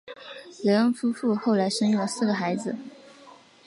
[0.63, 2.75] 雷恩夫妇后来生育了四个孩子。